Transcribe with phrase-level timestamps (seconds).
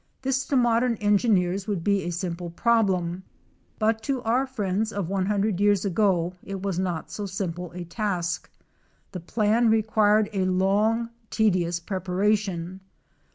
[0.23, 3.21] This to modern engineers would be a simple problem,
[3.77, 8.49] but to our friends of 100 years ago, it was not so simple a task.
[9.11, 12.79] The plan required a long, tedious preparation.